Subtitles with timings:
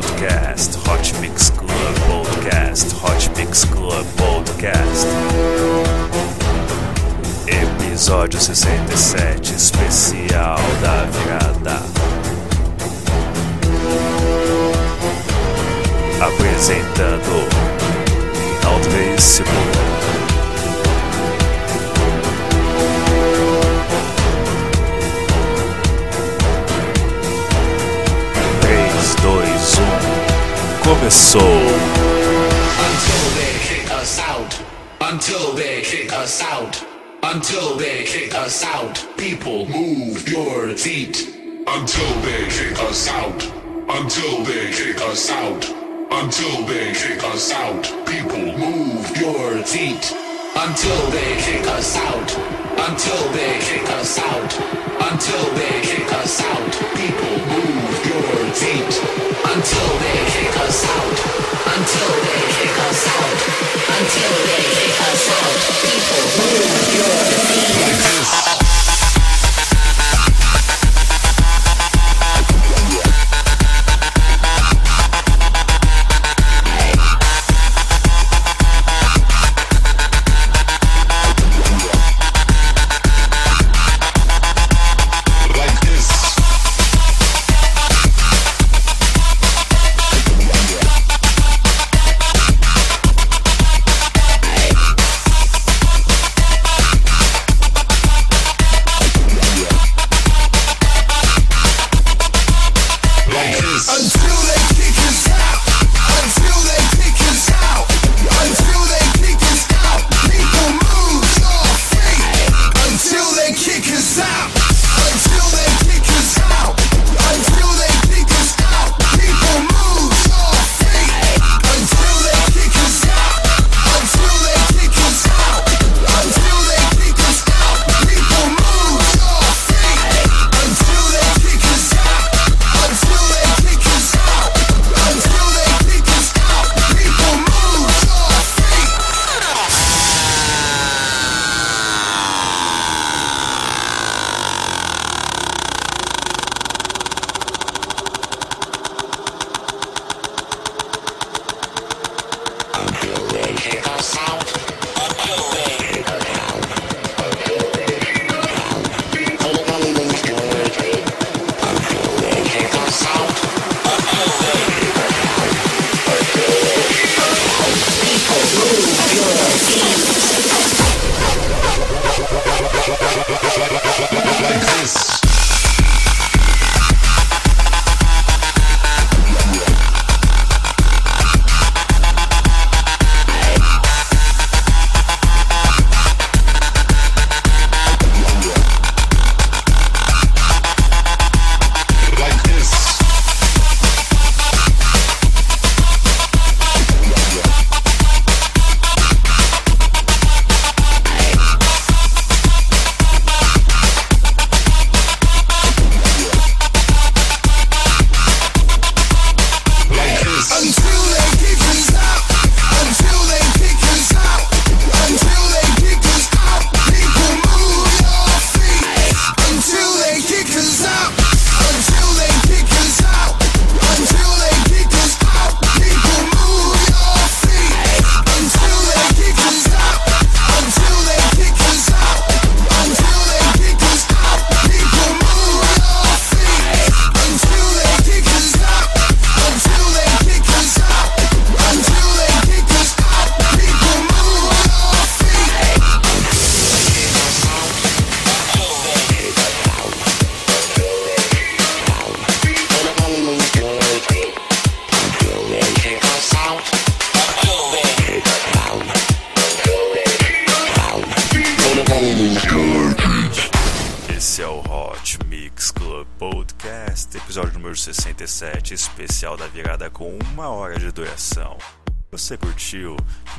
[0.00, 1.68] Podcast, Hot Mix Club
[2.08, 5.06] Podcast, Hot Mix Club Podcast.
[7.46, 11.82] Episódio 67, especial da virada.
[16.18, 17.46] Apresentando
[18.64, 19.50] Altíssimo.
[19.50, 19.99] Três,
[30.90, 31.38] começou!
[32.88, 34.60] Until they kick us out.
[35.00, 36.84] Until they kick us out.
[37.22, 39.06] Until they kick us out.
[39.16, 41.16] People move your feet.
[41.66, 43.40] Until they kick us out.
[43.88, 45.62] Until they kick us out.
[46.10, 47.84] Until they kick us out.
[48.06, 50.04] People move your feet.
[50.56, 52.30] Until they kick us out.
[52.86, 54.52] Until they kick us out.
[55.08, 56.72] Until they kick us out.
[56.98, 57.89] People move
[58.62, 61.18] Until they kick us out.
[61.72, 63.40] Until they kick us out.
[63.96, 65.56] Until they kick us out.
[65.80, 67.69] People move your feet.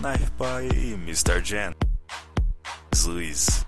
[0.02, 0.32] Knife
[0.76, 1.42] e Mr.
[1.44, 1.76] Jen.
[3.06, 3.68] Luiz.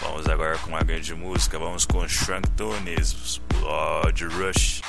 [0.00, 4.80] Vamos agora com uma grande música, vamos com Shrunk Tunes, Blood Rush.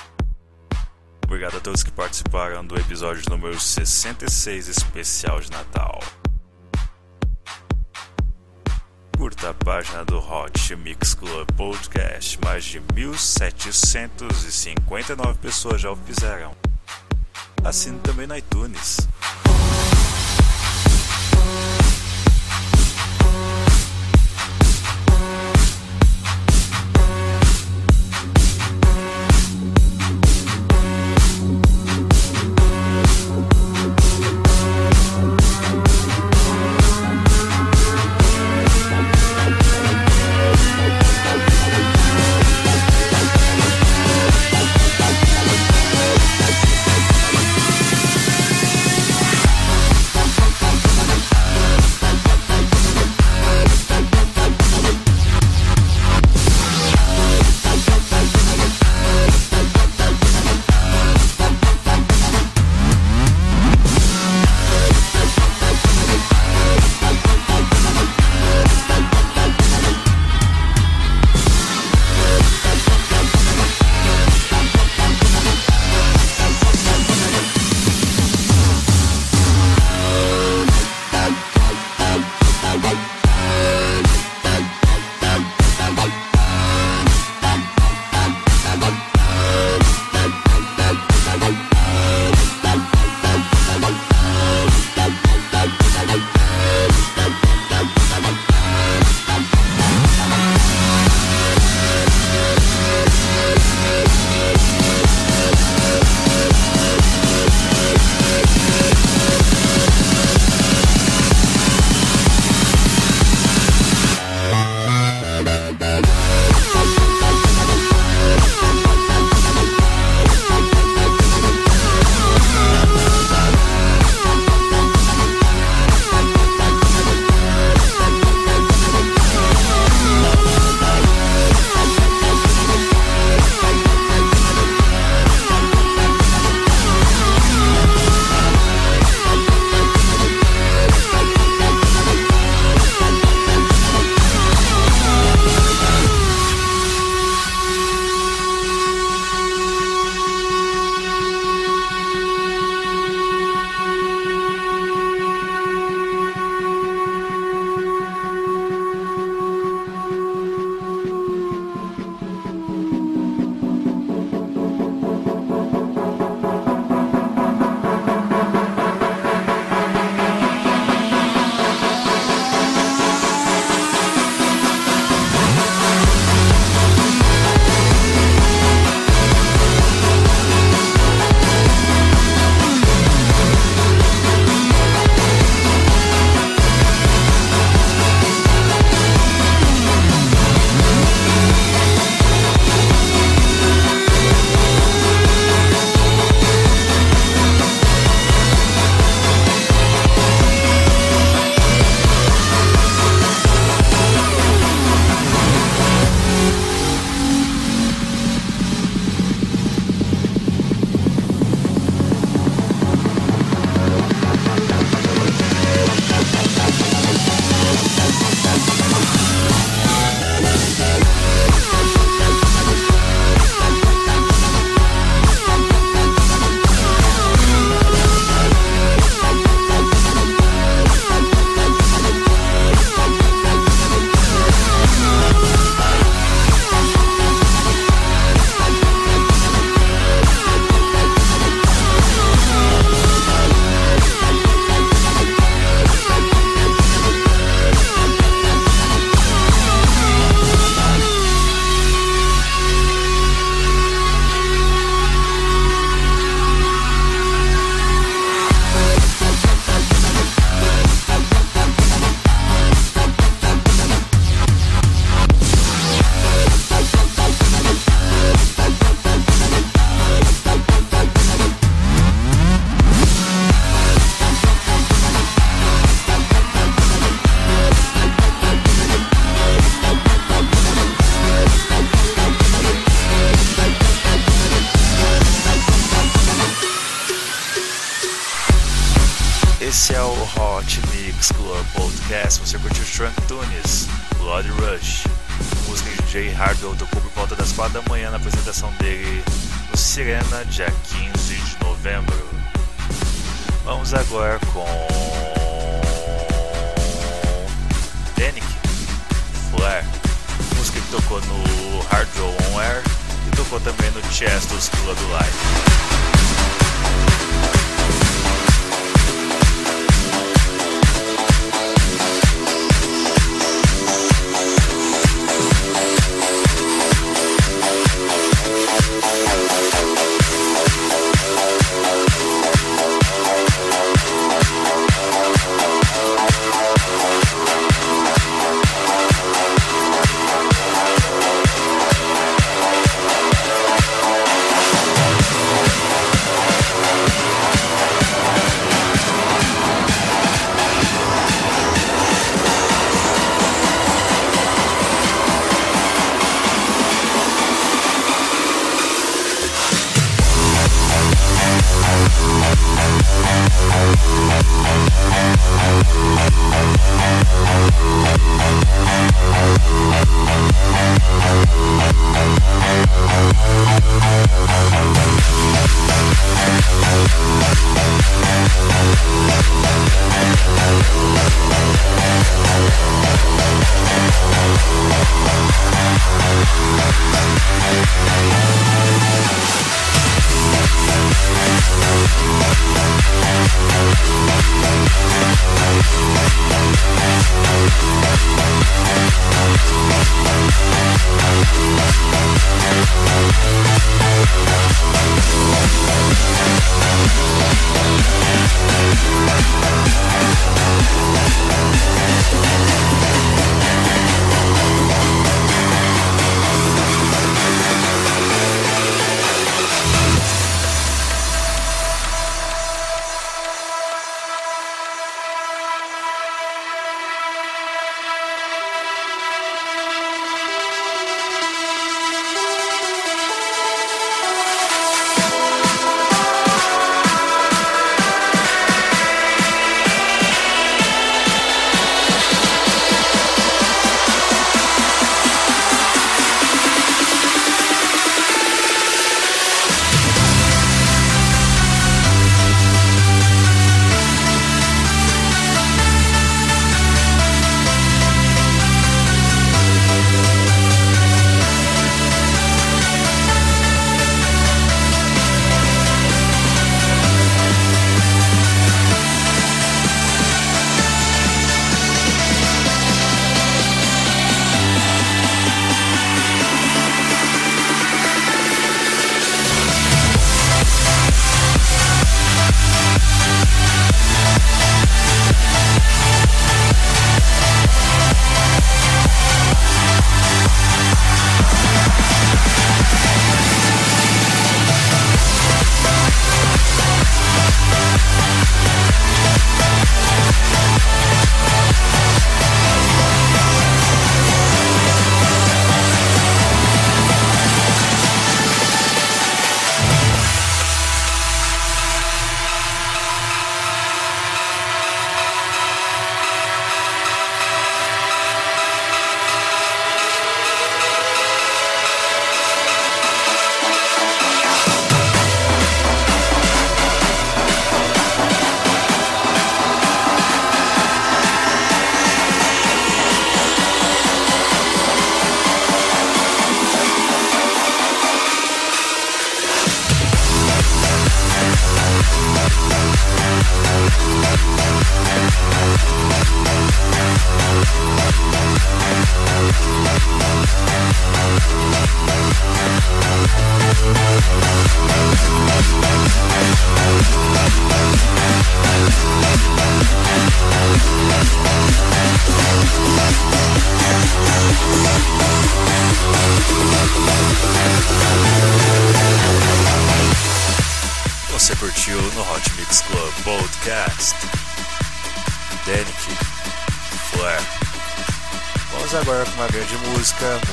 [1.26, 6.00] Obrigado a todos que participaram do episódio número 66 especial de Natal.
[9.18, 12.40] Curta a página do Hot Mix Club Podcast.
[12.46, 16.56] Mais de 1.759 pessoas já o fizeram.
[17.66, 19.06] assine também no iTunes.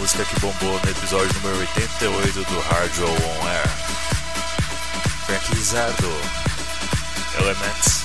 [0.06, 3.68] Música, que bombou no episódio número 88 do Hard Roll On Air.
[5.26, 6.12] Frank Lizardo,
[7.40, 8.04] Elements,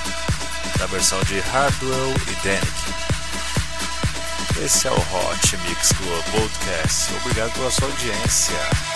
[0.79, 2.65] na versão de Hardwell e Danik.
[4.65, 7.13] Esse é o Hot Mix Club Podcast.
[7.23, 8.90] Obrigado pela sua audiência.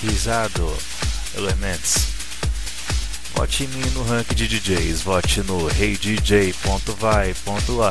[0.00, 0.76] Pisado,
[1.34, 2.06] Elements.
[3.34, 6.58] Vote em mim no ranking de DJs, vote no heydj.vai.a,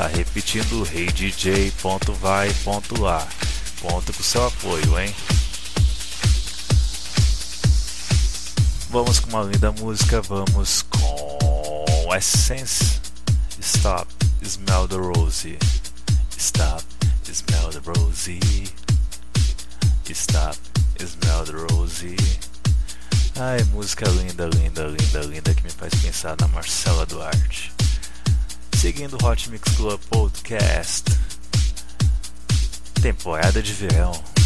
[0.08, 1.68] repetindo heydj.vai.a.
[3.82, 5.14] Conto com seu apoio, hein?
[8.90, 13.02] Vamos com uma linda música, vamos com Essence.
[13.62, 14.08] Stop,
[14.44, 15.58] smell the rosy.
[16.38, 16.84] Stop,
[17.26, 18.40] smell the rosy.
[20.10, 20.67] Stop.
[21.04, 22.16] Esmeralda Rose.
[23.40, 27.72] Ai, música linda, linda, linda, linda que me faz pensar na Marcela Duarte.
[28.76, 31.06] Seguindo o Hot Mix Club Podcast.
[33.02, 34.37] Temporada de verão.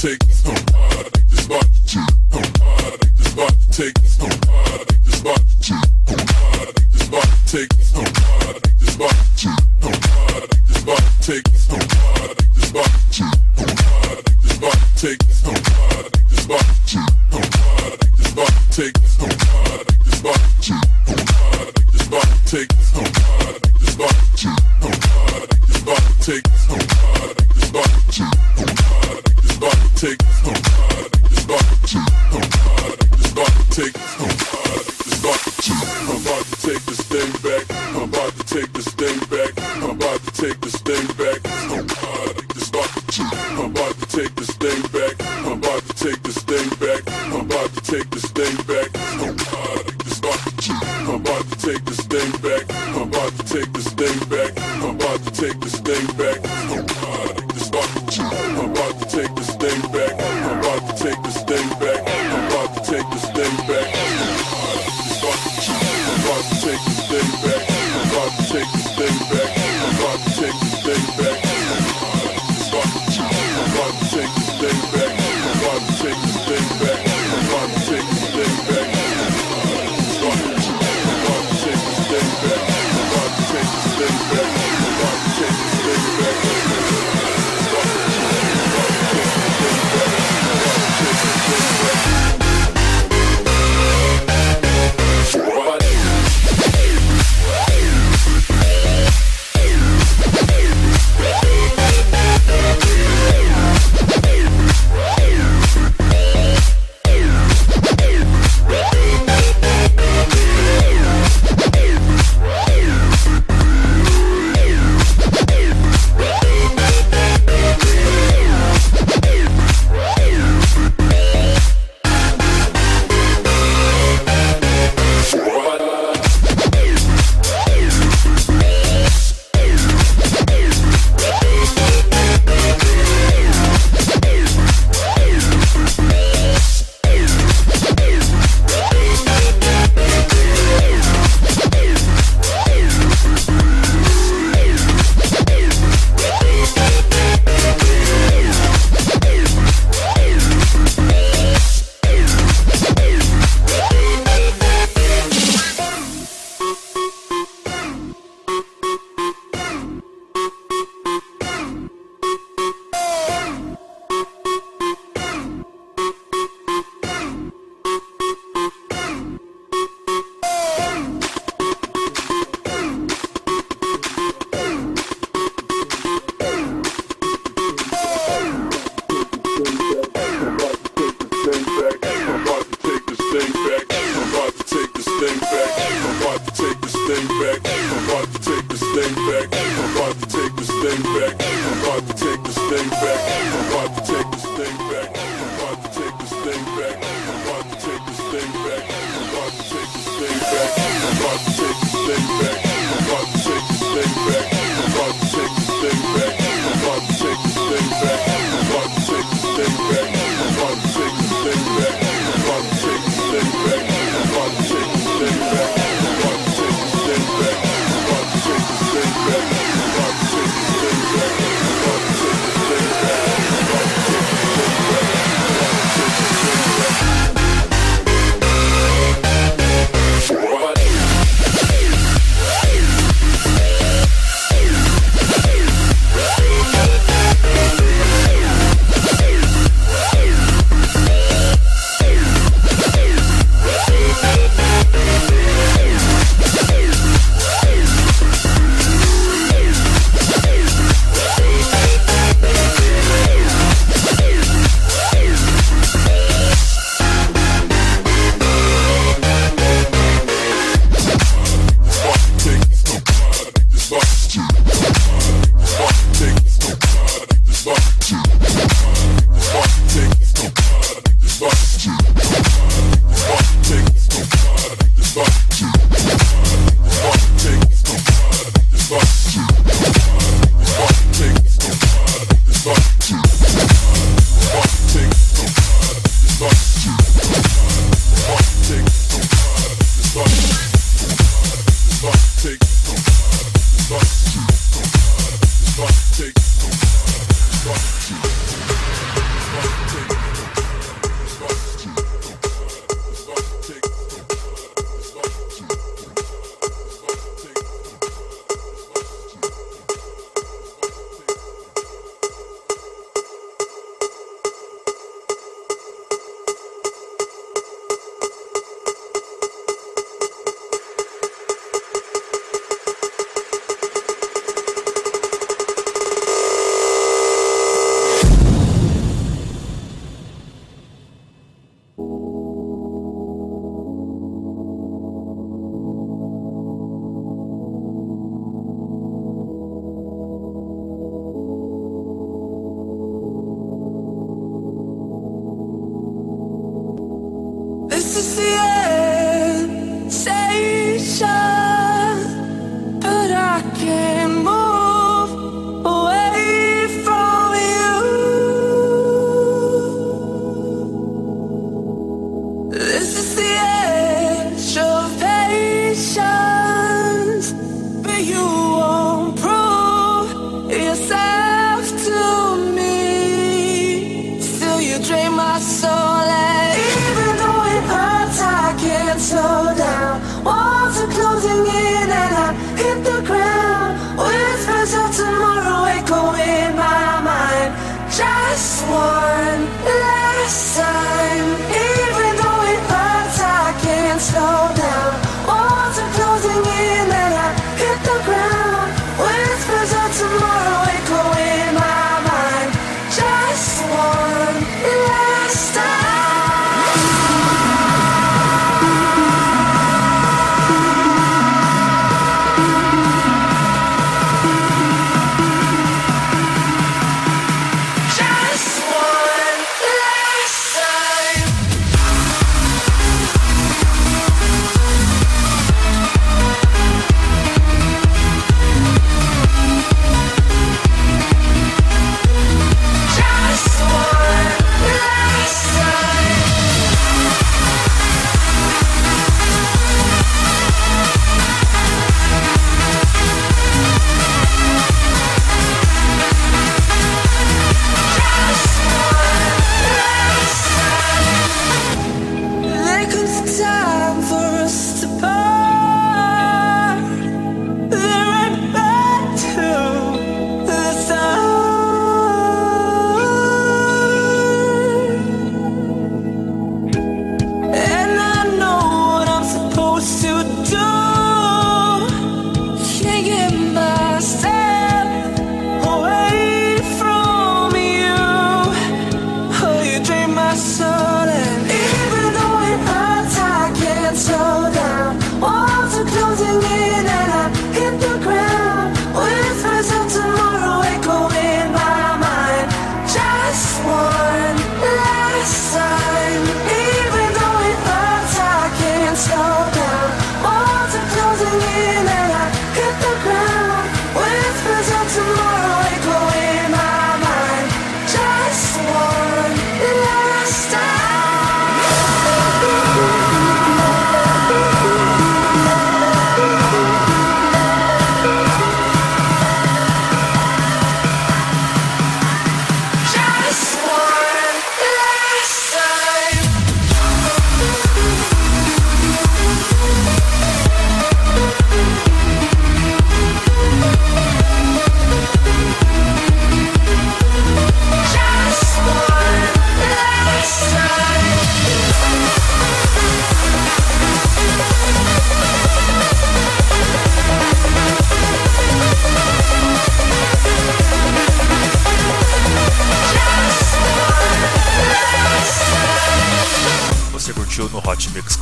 [0.00, 0.62] take this body,
[0.96, 2.12] take this body, take
[3.16, 4.18] this body, take this
[7.10, 8.69] body, take this body.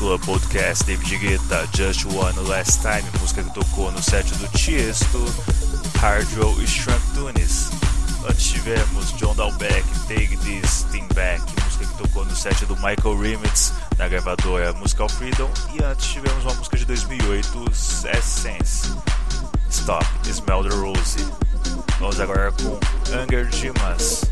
[0.09, 5.23] Lua Podcast, David Guetta, Just One Last Time, música que tocou no set do Tiesto,
[6.01, 7.69] Hardwell e Shrunk Tunis.
[8.27, 13.21] Antes tivemos John Dalbeck, Take This Thing Back, música que tocou no set do Michael
[13.21, 15.51] Remitz, na gravadora Musical Freedom.
[15.75, 17.65] E antes tivemos uma música de 2008,
[18.17, 18.91] Essence,
[19.69, 21.19] Stop, Smell the Rose.
[22.01, 22.81] Vamos agora com
[23.15, 24.25] Anger Dimas,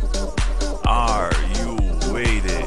[0.87, 1.77] Are You
[2.14, 2.66] Waiting?